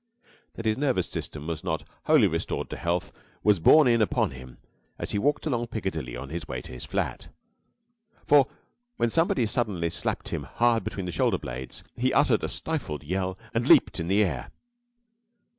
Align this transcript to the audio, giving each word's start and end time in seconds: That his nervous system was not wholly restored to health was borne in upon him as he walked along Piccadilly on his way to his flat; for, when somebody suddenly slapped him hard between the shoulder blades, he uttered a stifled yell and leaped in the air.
That 0.55 0.65
his 0.65 0.79
nervous 0.79 1.07
system 1.07 1.45
was 1.45 1.63
not 1.63 1.87
wholly 2.05 2.25
restored 2.25 2.71
to 2.71 2.75
health 2.75 3.11
was 3.43 3.59
borne 3.59 3.87
in 3.87 4.01
upon 4.01 4.31
him 4.31 4.57
as 4.97 5.11
he 5.11 5.19
walked 5.19 5.45
along 5.45 5.67
Piccadilly 5.67 6.17
on 6.17 6.29
his 6.29 6.47
way 6.47 6.59
to 6.59 6.71
his 6.71 6.85
flat; 6.85 7.27
for, 8.25 8.47
when 8.97 9.11
somebody 9.11 9.45
suddenly 9.45 9.91
slapped 9.91 10.29
him 10.29 10.41
hard 10.55 10.83
between 10.83 11.05
the 11.05 11.11
shoulder 11.11 11.37
blades, 11.37 11.83
he 11.95 12.11
uttered 12.15 12.43
a 12.43 12.49
stifled 12.49 13.03
yell 13.03 13.37
and 13.53 13.67
leaped 13.67 13.99
in 13.99 14.07
the 14.07 14.23
air. 14.23 14.49